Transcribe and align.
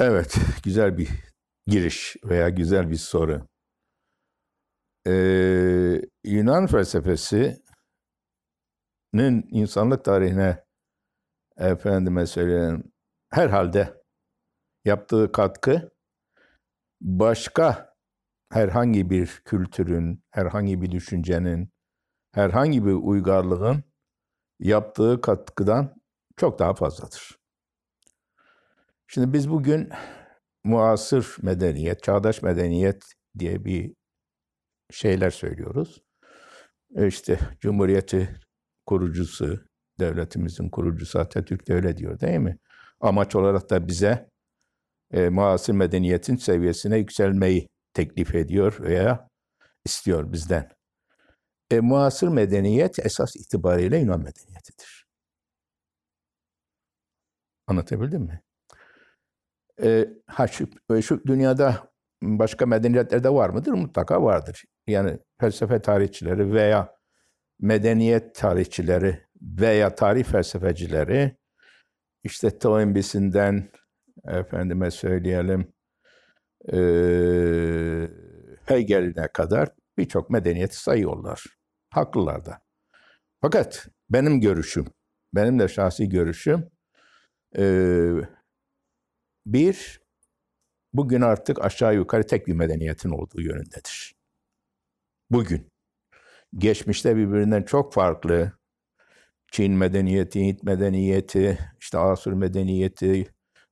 Evet, 0.00 0.36
güzel 0.64 0.98
bir 0.98 1.08
giriş 1.66 2.16
veya 2.24 2.48
güzel 2.48 2.90
bir 2.90 2.96
soru. 2.96 3.46
Ee, 5.06 6.02
Yunan 6.24 6.66
felsefesinin 6.66 7.62
insanlık 9.50 10.04
tarihine 10.04 10.64
efendime 11.56 12.26
söyleyeyim 12.26 12.92
herhalde 13.30 14.02
yaptığı 14.84 15.32
katkı 15.32 15.90
başka 17.00 17.94
herhangi 18.52 19.10
bir 19.10 19.42
kültürün, 19.44 20.22
herhangi 20.30 20.82
bir 20.82 20.90
düşüncenin, 20.90 21.70
herhangi 22.32 22.86
bir 22.86 22.92
uygarlığın 22.92 23.84
yaptığı 24.60 25.20
katkıdan 25.20 25.94
çok 26.36 26.58
daha 26.58 26.74
fazladır. 26.74 27.45
Şimdi 29.06 29.32
biz 29.32 29.50
bugün 29.50 29.90
muasır 30.64 31.36
medeniyet, 31.42 32.02
çağdaş 32.02 32.42
medeniyet 32.42 33.04
diye 33.38 33.64
bir 33.64 33.94
şeyler 34.90 35.30
söylüyoruz. 35.30 36.02
E 36.96 37.06
işte 37.06 37.38
Cumhuriyeti 37.60 38.40
kurucusu, 38.86 39.64
devletimizin 40.00 40.70
kurucusu 40.70 41.18
Atatürk 41.18 41.68
de 41.68 41.74
öyle 41.74 41.96
diyor 41.96 42.20
değil 42.20 42.38
mi? 42.38 42.58
Amaç 43.00 43.36
olarak 43.36 43.70
da 43.70 43.88
bize 43.88 44.30
e, 45.12 45.28
muasır 45.28 45.72
medeniyetin 45.74 46.36
seviyesine 46.36 46.98
yükselmeyi 46.98 47.68
teklif 47.94 48.34
ediyor 48.34 48.76
veya 48.80 49.28
istiyor 49.84 50.32
bizden. 50.32 50.68
E, 51.70 51.80
muasır 51.80 52.28
medeniyet 52.28 52.98
esas 53.06 53.36
itibariyle 53.36 53.98
Yunan 53.98 54.20
medeniyetidir. 54.20 55.06
Anlatabildim 57.66 58.22
mi? 58.22 58.45
E, 59.82 60.08
ha 60.26 60.46
şu, 60.46 60.68
şu 61.02 61.24
dünyada 61.26 61.90
başka 62.22 62.66
medeniyetlerde 62.66 63.30
var 63.30 63.50
mıdır? 63.50 63.72
Mutlaka 63.72 64.22
vardır. 64.22 64.64
Yani 64.86 65.18
felsefe 65.40 65.82
tarihçileri 65.82 66.52
veya 66.52 66.96
medeniyet 67.60 68.34
tarihçileri 68.34 69.26
veya 69.42 69.94
tarih 69.94 70.24
felsefecileri 70.24 71.36
işte 72.24 72.58
Toynbee'sinden 72.58 73.68
efendime 74.28 74.90
söyleyelim 74.90 75.72
e, 76.72 76.78
Hegel'ine 78.66 79.28
kadar 79.28 79.68
birçok 79.98 80.30
medeniyeti 80.30 80.76
sayıyorlar. 80.76 81.44
Haklılar 81.90 82.44
da. 82.44 82.58
Fakat 83.40 83.88
benim 84.10 84.40
görüşüm, 84.40 84.86
benim 85.34 85.58
de 85.58 85.68
şahsi 85.68 86.08
görüşüm 86.08 86.70
e, 87.58 87.64
bir, 89.46 90.00
bugün 90.92 91.20
artık 91.20 91.64
aşağı 91.64 91.94
yukarı 91.94 92.26
tek 92.26 92.46
bir 92.46 92.54
medeniyetin 92.54 93.10
olduğu 93.10 93.40
yönündedir. 93.40 94.14
Bugün. 95.30 95.72
Geçmişte 96.56 97.16
birbirinden 97.16 97.62
çok 97.62 97.92
farklı 97.92 98.52
Çin 99.52 99.72
medeniyeti, 99.72 100.40
Hint 100.40 100.62
medeniyeti, 100.62 101.58
işte 101.80 101.98
Asur 101.98 102.32
medeniyeti, 102.32 103.26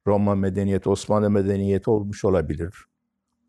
Roma 0.06 0.34
medeniyeti, 0.34 0.88
Osmanlı 0.88 1.30
medeniyeti 1.30 1.90
olmuş 1.90 2.24
olabilir. 2.24 2.74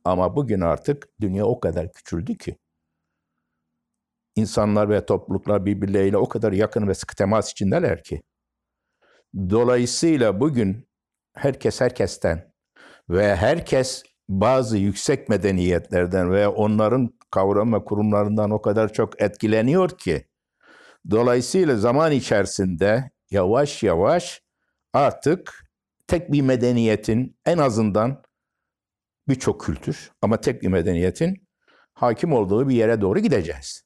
Ama 0.03 0.35
bugün 0.35 0.61
artık 0.61 1.07
dünya 1.21 1.45
o 1.45 1.59
kadar 1.59 1.93
küçüldü 1.93 2.37
ki 2.37 2.57
insanlar 4.35 4.89
ve 4.89 5.05
topluluklar 5.05 5.65
birbirleriyle 5.65 6.17
o 6.17 6.29
kadar 6.29 6.51
yakın 6.51 6.87
ve 6.87 6.93
sıkı 6.93 7.15
temas 7.15 7.51
içindeler 7.51 8.03
ki. 8.03 8.21
Dolayısıyla 9.35 10.39
bugün 10.39 10.87
herkes 11.35 11.81
herkesten 11.81 12.53
ve 13.09 13.35
herkes 13.35 14.03
bazı 14.29 14.77
yüksek 14.77 15.29
medeniyetlerden 15.29 16.31
veya 16.31 16.51
onların 16.51 17.09
kavram 17.31 17.73
ve 17.73 17.85
kurumlarından 17.85 18.51
o 18.51 18.61
kadar 18.61 18.93
çok 18.93 19.21
etkileniyor 19.21 19.89
ki 19.89 20.27
dolayısıyla 21.11 21.75
zaman 21.75 22.11
içerisinde 22.11 23.11
yavaş 23.31 23.83
yavaş 23.83 24.41
artık 24.93 25.65
tek 26.07 26.31
bir 26.31 26.41
medeniyetin 26.41 27.37
en 27.45 27.57
azından 27.57 28.23
birçok 29.27 29.61
kültür 29.61 30.11
ama 30.21 30.41
tek 30.41 30.61
bir 30.61 30.67
medeniyetin 30.67 31.47
hakim 31.93 32.33
olduğu 32.33 32.69
bir 32.69 32.75
yere 32.75 33.01
doğru 33.01 33.19
gideceğiz. 33.19 33.85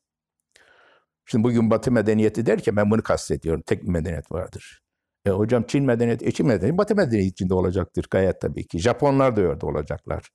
Şimdi 1.26 1.44
bugün 1.44 1.70
Batı 1.72 1.92
medeniyeti 1.92 2.46
derken 2.46 2.76
ben 2.76 2.92
bunu 2.92 3.04
kastediyorum. 3.04 3.62
Tek 3.66 3.84
bir 3.84 3.90
medeniyet 3.90 4.32
vardır. 4.32 4.82
E 5.26 5.30
hocam 5.30 5.64
Çin 5.68 5.86
medeniyeti, 5.86 6.26
e 6.26 6.32
Çin 6.32 6.48
medeniyeti 6.48 6.78
Batı 6.78 6.96
medeniyeti 6.96 7.28
içinde 7.28 7.54
olacaktır 7.54 8.08
gayet 8.12 8.42
tabii 8.42 8.68
ki. 8.68 8.80
Japonlar 8.80 9.36
da 9.36 9.42
öyle 9.42 9.66
olacaklar. 9.66 10.30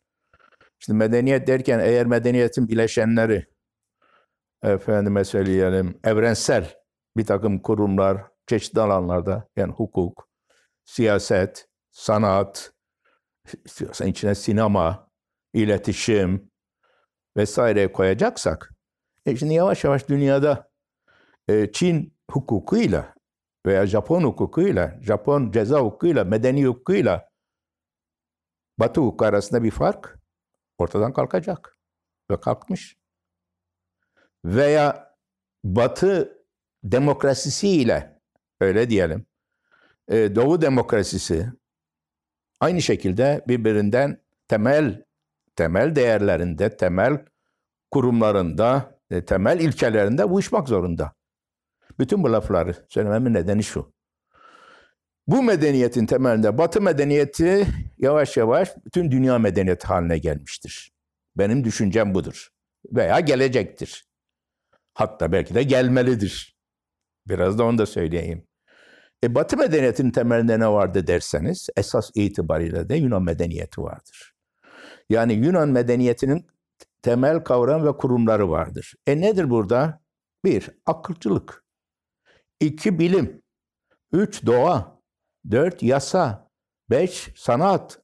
Şimdi 0.78 0.98
medeniyet 0.98 1.46
derken 1.46 1.78
eğer 1.78 2.06
medeniyetin 2.06 2.68
bileşenleri 2.68 3.46
efendime 4.62 5.24
söyleyelim 5.24 6.00
evrensel 6.04 6.74
bir 7.16 7.24
takım 7.26 7.58
kurumlar 7.58 8.22
çeşitli 8.46 8.80
alanlarda 8.80 9.48
yani 9.56 9.72
hukuk, 9.72 10.28
siyaset, 10.84 11.68
sanat, 11.90 12.72
istiyorsan 13.64 14.08
içine 14.08 14.34
sinema, 14.34 15.10
iletişim 15.54 16.50
vesaire 17.36 17.92
koyacaksak 17.92 18.74
e 19.26 19.36
şimdi 19.36 19.54
yavaş 19.54 19.84
yavaş 19.84 20.08
dünyada 20.08 20.70
e, 21.48 21.72
Çin 21.72 22.14
hukukuyla 22.30 23.13
veya 23.66 23.86
Japon 23.86 24.24
hukukuyla, 24.24 24.98
Japon 25.00 25.50
ceza 25.50 25.80
hukukuyla, 25.80 26.24
medeni 26.24 26.66
hukukuyla 26.66 27.28
Batı 28.78 29.00
hukuku 29.00 29.24
arasında 29.24 29.62
bir 29.62 29.70
fark 29.70 30.18
ortadan 30.78 31.12
kalkacak. 31.12 31.78
Ve 32.30 32.40
kalkmış. 32.40 32.96
Veya 34.44 35.14
Batı 35.64 36.44
demokrasisiyle 36.84 38.20
öyle 38.60 38.90
diyelim, 38.90 39.26
e, 40.08 40.34
Doğu 40.34 40.62
demokrasisi 40.62 41.52
aynı 42.60 42.82
şekilde 42.82 43.44
birbirinden 43.48 44.20
temel 44.48 45.04
temel 45.56 45.96
değerlerinde, 45.96 46.76
temel 46.76 47.24
kurumlarında, 47.90 48.98
e, 49.10 49.24
temel 49.24 49.60
ilkelerinde 49.60 50.24
uyuşmak 50.24 50.68
zorunda. 50.68 51.12
Bütün 51.98 52.22
bu 52.22 52.32
lafları 52.32 52.86
söylememin 52.88 53.34
nedeni 53.34 53.62
şu. 53.62 53.94
Bu 55.26 55.42
medeniyetin 55.42 56.06
temelinde 56.06 56.58
Batı 56.58 56.80
medeniyeti 56.80 57.66
yavaş 57.98 58.36
yavaş 58.36 58.76
bütün 58.86 59.10
dünya 59.10 59.38
medeniyeti 59.38 59.86
haline 59.86 60.18
gelmiştir. 60.18 60.92
Benim 61.36 61.64
düşüncem 61.64 62.14
budur. 62.14 62.48
Veya 62.92 63.20
gelecektir. 63.20 64.08
Hatta 64.94 65.32
belki 65.32 65.54
de 65.54 65.62
gelmelidir. 65.62 66.56
Biraz 67.28 67.58
da 67.58 67.64
onu 67.64 67.78
da 67.78 67.86
söyleyeyim. 67.86 68.46
E, 69.24 69.34
Batı 69.34 69.56
medeniyetinin 69.56 70.10
temelinde 70.10 70.60
ne 70.60 70.68
vardı 70.68 71.06
derseniz 71.06 71.68
esas 71.76 72.10
itibariyle 72.14 72.88
de 72.88 72.96
Yunan 72.96 73.22
medeniyeti 73.22 73.82
vardır. 73.82 74.34
Yani 75.10 75.32
Yunan 75.32 75.68
medeniyetinin 75.68 76.46
temel 77.02 77.44
kavram 77.44 77.86
ve 77.86 77.96
kurumları 77.96 78.50
vardır. 78.50 78.94
E 79.06 79.20
nedir 79.20 79.50
burada? 79.50 80.00
Bir, 80.44 80.70
akılcılık. 80.86 81.63
İki 82.66 82.98
bilim. 82.98 83.42
Üç, 84.12 84.46
doğa. 84.46 85.00
Dört, 85.50 85.82
yasa. 85.82 86.50
Beş, 86.90 87.28
sanat. 87.36 88.02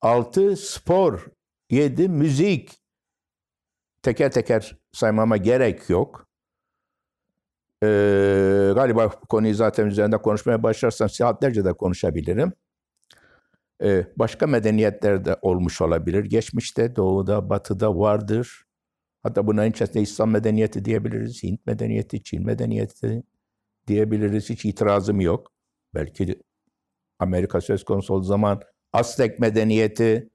Altı, 0.00 0.56
spor. 0.56 1.26
Yedi, 1.70 2.08
müzik. 2.08 2.82
Teker 4.02 4.32
teker 4.32 4.78
saymama 4.92 5.36
gerek 5.36 5.90
yok. 5.90 6.26
Ee, 7.82 8.72
galiba 8.74 9.08
konuyu 9.08 9.54
zaten 9.54 9.86
üzerinde 9.86 10.16
konuşmaya 10.16 10.62
başlarsam 10.62 11.08
saatlerce 11.08 11.64
de 11.64 11.72
konuşabilirim. 11.72 12.52
Ee, 13.82 14.06
başka 14.16 14.46
medeniyetlerde 14.46 15.36
olmuş 15.42 15.80
olabilir. 15.80 16.24
Geçmişte, 16.24 16.96
doğuda, 16.96 17.50
batıda 17.50 17.98
vardır. 17.98 18.64
Hatta 19.22 19.46
bunların 19.46 19.70
içerisinde 19.70 20.02
İslam 20.02 20.30
medeniyeti 20.30 20.84
diyebiliriz, 20.84 21.42
Hint 21.42 21.66
medeniyeti, 21.66 22.22
Çin 22.22 22.46
medeniyeti 22.46 23.22
diyebiliriz. 23.86 24.50
Hiç 24.50 24.64
itirazım 24.64 25.20
yok. 25.20 25.52
Belki 25.94 26.42
Amerika 27.18 27.60
söz 27.60 27.84
konusu 27.84 28.14
olduğu 28.14 28.24
zaman 28.24 28.60
Aztek 28.92 29.38
medeniyeti, 29.38 30.30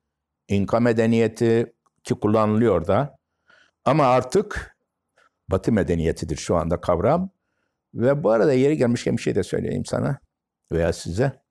İnka 0.48 0.80
medeniyeti 0.80 1.74
ki 2.04 2.14
kullanılıyor 2.14 2.88
da. 2.88 3.18
Ama 3.86 4.06
artık 4.06 4.78
Batı 5.50 5.72
medeniyetidir 5.72 6.38
şu 6.38 6.56
anda 6.56 6.82
kavram. 6.82 7.30
Ve 7.94 8.24
bu 8.24 8.32
arada 8.32 8.54
yeri 8.54 8.78
gelmişken 8.78 9.18
bir 9.18 9.22
şey 9.22 9.36
de 9.36 9.44
söyleyeyim 9.44 9.86
sana 9.86 10.20
veya 10.72 10.94
size. 10.94 11.42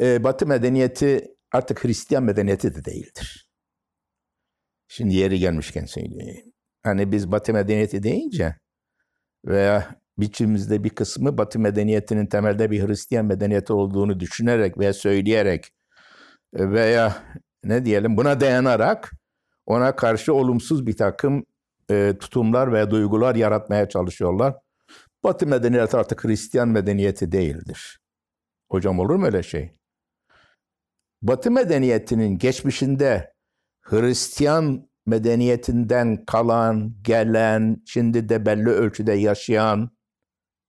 Ee, 0.00 0.24
Batı 0.24 0.46
medeniyeti 0.46 1.36
artık 1.52 1.84
Hristiyan 1.84 2.24
medeniyeti 2.24 2.74
de 2.74 2.84
değildir. 2.84 3.48
Şimdi 4.88 5.14
yeri 5.14 5.38
gelmişken 5.38 5.84
söyleyeyim. 5.84 6.52
Hani 6.82 7.12
biz 7.12 7.32
Batı 7.32 7.52
medeniyeti 7.52 8.02
deyince 8.02 8.56
veya 9.44 10.03
biçimimizde 10.18 10.84
bir 10.84 10.90
kısmı 10.90 11.38
Batı 11.38 11.58
medeniyetinin 11.58 12.26
temelde 12.26 12.70
bir 12.70 12.88
Hristiyan 12.88 13.26
medeniyeti 13.26 13.72
olduğunu 13.72 14.20
düşünerek 14.20 14.78
veya 14.78 14.92
söyleyerek 14.92 15.72
veya 16.54 17.16
ne 17.64 17.84
diyelim 17.84 18.16
buna 18.16 18.40
dayanarak 18.40 19.12
ona 19.66 19.96
karşı 19.96 20.34
olumsuz 20.34 20.86
bir 20.86 20.96
takım 20.96 21.44
e, 21.90 22.14
tutumlar 22.20 22.72
ve 22.72 22.90
duygular 22.90 23.34
yaratmaya 23.34 23.88
çalışıyorlar. 23.88 24.54
Batı 25.24 25.46
medeniyeti 25.46 25.96
artık 25.96 26.24
Hristiyan 26.24 26.68
medeniyeti 26.68 27.32
değildir. 27.32 28.00
Hocam 28.70 28.98
olur 28.98 29.14
mu 29.14 29.26
öyle 29.26 29.42
şey? 29.42 29.70
Batı 31.22 31.50
medeniyetinin 31.50 32.38
geçmişinde 32.38 33.34
Hristiyan 33.82 34.88
medeniyetinden 35.06 36.24
kalan, 36.24 36.94
gelen, 37.02 37.82
şimdi 37.86 38.28
de 38.28 38.46
belli 38.46 38.68
ölçüde 38.68 39.12
yaşayan 39.12 39.90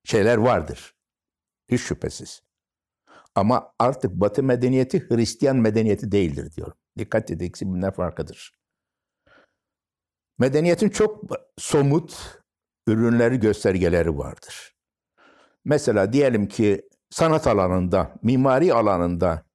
şeyler 0.06 0.38
vardır. 0.38 0.96
Hiç 1.72 1.82
şüphesiz. 1.82 2.44
Ama 3.36 3.74
artık 3.80 4.12
Batı 4.12 4.44
medeniyeti 4.44 5.10
Hristiyan 5.10 5.58
medeniyeti 5.58 6.12
değildir 6.12 6.52
diyorum. 6.56 6.78
Dikkat 6.98 7.32
edin 7.32 7.46
ikisi 7.46 7.66
birbirinden 7.66 7.92
farklıdır. 7.92 8.54
Medeniyetin 10.40 10.90
çok 10.90 11.24
somut 11.58 12.40
ürünleri, 12.88 13.40
göstergeleri 13.40 14.18
vardır. 14.18 14.76
Mesela 15.66 16.14
diyelim 16.14 16.48
ki 16.48 16.90
sanat 17.10 17.48
alanında, 17.48 18.16
mimari 18.24 18.74
alanında 18.74 19.46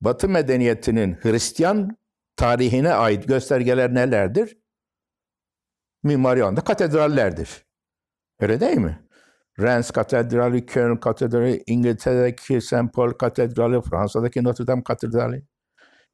Batı 0.00 0.28
medeniyetinin 0.28 1.14
Hristiyan 1.22 1.96
tarihine 2.36 2.92
ait 2.94 3.28
göstergeler 3.28 3.94
nelerdir? 3.94 4.58
Mimari 6.02 6.42
alanında 6.42 6.60
katedrallerdir. 6.60 7.66
Öyle 8.40 8.60
değil 8.60 8.76
mi? 8.78 9.09
Reims 9.58 9.90
Katedrali, 9.90 10.66
Köln 10.66 10.96
Katedrali, 10.96 11.62
İngiltere'deki 11.66 12.60
St. 12.60 12.92
Paul 12.94 13.12
Katedrali, 13.12 13.82
Fransa'daki 13.82 14.44
Notre 14.44 14.66
Dame 14.66 14.82
Katedrali. 14.82 15.42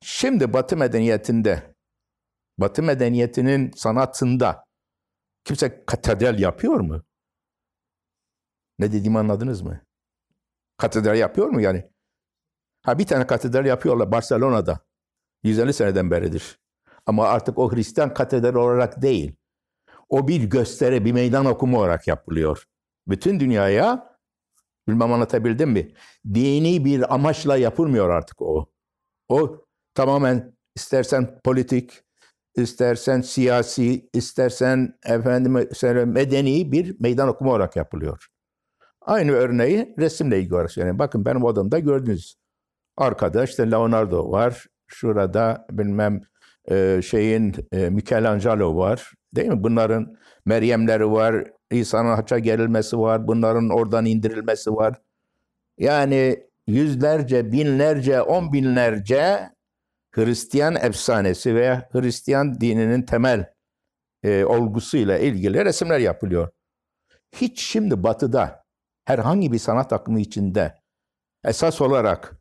Şimdi 0.03 0.53
Batı 0.53 0.77
medeniyetinde, 0.77 1.75
Batı 2.59 2.83
medeniyetinin 2.83 3.71
sanatında 3.77 4.65
kimse 5.45 5.85
katedral 5.87 6.39
yapıyor 6.39 6.81
mu? 6.81 7.03
Ne 8.79 8.93
dediğimi 8.93 9.19
anladınız 9.19 9.63
mı? 9.63 9.81
Katedral 10.77 11.17
yapıyor 11.17 11.49
mu 11.49 11.61
yani? 11.61 11.91
Ha 12.83 12.99
bir 12.99 13.07
tane 13.07 13.27
katedral 13.27 13.67
yapıyorlar 13.67 14.13
Barcelona'da. 14.13 14.81
150 15.43 15.73
seneden 15.73 16.11
beridir. 16.11 16.61
Ama 17.07 17.29
artık 17.29 17.59
o 17.59 17.73
Hristiyan 17.73 18.15
katedral 18.15 18.55
olarak 18.55 19.03
değil. 19.03 19.37
O 20.09 20.29
bir 20.29 20.45
gösteri, 20.45 21.05
bir 21.05 21.13
meydan 21.13 21.47
okuma 21.47 21.79
olarak 21.79 22.07
yapılıyor. 22.07 22.65
Bütün 23.09 23.41
dünyaya, 23.41 24.17
bilmem 24.89 25.13
anlatabildim 25.13 25.71
mi? 25.71 25.93
Dini 26.35 26.85
bir 26.85 27.15
amaçla 27.15 27.57
yapılmıyor 27.57 28.11
artık 28.11 28.43
o. 28.43 28.67
O 29.29 29.65
tamamen 29.95 30.57
istersen 30.77 31.41
politik, 31.45 32.03
istersen 32.57 33.21
siyasi, 33.21 34.09
istersen 34.13 34.99
efendim 35.07 35.53
medeni 36.07 36.73
bir 36.73 36.97
meydan 37.01 37.29
okuma 37.29 37.51
olarak 37.51 37.77
yapılıyor. 37.77 38.27
Aynı 39.01 39.33
örneği 39.33 39.95
resimle 39.99 40.39
ilgili 40.39 40.55
olarak 40.55 40.73
söyleyeyim. 40.73 40.99
Bakın 40.99 41.25
benim 41.25 41.45
odamda 41.45 41.79
gördünüz. 41.79 42.37
Arkada 42.97 43.45
işte 43.45 43.71
Leonardo 43.71 44.31
var. 44.31 44.67
Şurada 44.87 45.67
bilmem 45.71 46.21
şeyin 47.03 47.55
Michelangelo 47.73 48.77
var. 48.77 49.13
Değil 49.37 49.49
mi? 49.49 49.63
Bunların 49.63 50.17
Meryemleri 50.45 51.11
var. 51.13 51.45
İsa'nın 51.71 52.15
haça 52.15 52.39
gerilmesi 52.39 52.99
var. 52.99 53.29
Bunların 53.29 53.71
oradan 53.71 54.07
indirilmesi 54.07 54.71
var. 54.71 54.95
Yani 55.79 56.47
yüzlerce, 56.67 57.53
binlerce, 57.53 58.23
on 58.23 58.53
binlerce 58.53 59.51
Hristiyan 60.11 60.77
efsanesi 60.77 61.55
veya 61.55 61.89
Hristiyan 61.93 62.61
dininin 62.61 63.03
temel 63.03 63.53
e, 64.23 64.45
olgusuyla 64.45 65.19
ilgili 65.19 65.65
resimler 65.65 65.99
yapılıyor. 65.99 66.49
Hiç 67.33 67.61
şimdi 67.61 68.03
batıda 68.03 68.65
herhangi 69.05 69.53
bir 69.53 69.59
sanat 69.59 69.93
akımı 69.93 70.21
içinde 70.21 70.75
esas 71.45 71.81
olarak 71.81 72.37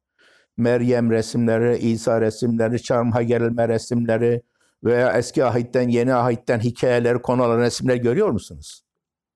Meryem 0.57 1.11
resimleri, 1.11 1.77
İsa 1.77 2.21
resimleri, 2.21 2.81
çarmıha 2.81 3.21
gerilme 3.21 3.67
resimleri 3.67 4.41
veya 4.85 5.17
eski 5.17 5.45
ahitten, 5.45 5.89
yeni 5.89 6.13
ahitten 6.13 6.59
hikayeleri, 6.59 7.21
konulan 7.21 7.59
resimler 7.59 7.95
görüyor 7.95 8.29
musunuz? 8.29 8.85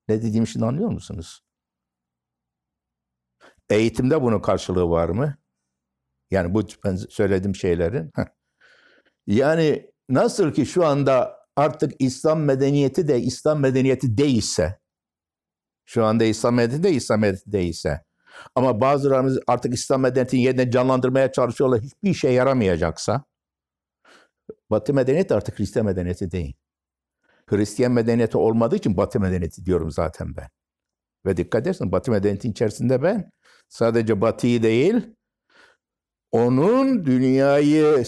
Ne 0.08 0.22
dediğim 0.22 0.46
şimdi 0.46 0.66
anlıyor 0.66 0.90
musunuz? 0.90 1.44
Eğitimde 3.70 4.22
bunun 4.22 4.40
karşılığı 4.40 4.90
var 4.90 5.08
mı? 5.08 5.36
Yani 6.30 6.54
bu 6.54 6.62
ben 6.84 6.96
söylediğim 6.96 7.54
şeylerin. 7.54 8.12
yani 9.26 9.90
nasıl 10.08 10.52
ki 10.52 10.66
şu 10.66 10.86
anda 10.86 11.40
artık 11.56 11.92
İslam 11.98 12.42
medeniyeti 12.42 13.08
de 13.08 13.20
İslam 13.20 13.60
medeniyeti 13.60 14.16
değilse, 14.18 14.78
şu 15.84 16.04
anda 16.04 16.24
İslam 16.24 16.54
medeniyeti 16.54 16.82
de 16.82 16.92
İslam 16.92 17.20
medeniyeti 17.20 17.52
değilse, 17.52 18.04
ama 18.54 18.80
bazılarımız 18.80 19.38
artık 19.46 19.74
İslam 19.74 20.00
medeniyetini 20.00 20.42
yeniden 20.42 20.70
canlandırmaya 20.70 21.32
çalışıyorlar. 21.32 21.80
Hiçbir 21.80 22.10
işe 22.10 22.28
yaramayacaksa 22.28 23.24
Batı 24.70 24.94
medeniyeti 24.94 25.34
artık 25.34 25.58
Hristiyan 25.58 25.86
medeniyeti 25.86 26.30
değil. 26.30 26.54
Hristiyan 27.46 27.92
medeniyeti 27.92 28.38
olmadığı 28.38 28.76
için 28.76 28.96
Batı 28.96 29.20
medeniyeti 29.20 29.66
diyorum 29.66 29.90
zaten 29.90 30.36
ben. 30.36 30.48
Ve 31.26 31.36
dikkat 31.36 31.62
edersin 31.62 31.92
Batı 31.92 32.10
medeniyeti 32.10 32.48
içerisinde 32.48 33.02
ben 33.02 33.30
sadece 33.68 34.20
Batı'yı 34.20 34.62
değil 34.62 35.14
onun 36.32 37.06
dünyayı 37.06 38.04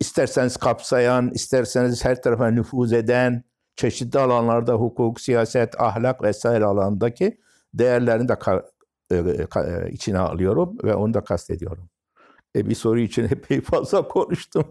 isterseniz 0.00 0.56
kapsayan, 0.56 1.30
isterseniz 1.30 2.04
her 2.04 2.22
tarafa 2.22 2.50
nüfuz 2.50 2.92
eden, 2.92 3.44
çeşitli 3.76 4.18
alanlarda 4.18 4.74
hukuk, 4.74 5.20
siyaset, 5.20 5.80
ahlak 5.80 6.22
vesaire 6.22 6.64
alandaki 6.64 7.40
değerlerini 7.74 8.28
de 8.28 8.36
e, 9.10 9.16
e, 9.16 9.90
içine 9.90 10.18
alıyorum 10.18 10.76
ve 10.84 10.94
onu 10.94 11.14
da 11.14 11.24
kastediyorum. 11.24 11.90
E, 12.56 12.68
bir 12.68 12.74
soru 12.74 13.00
için 13.00 13.24
epey 13.24 13.60
fazla 13.60 14.08
konuştum. 14.08 14.64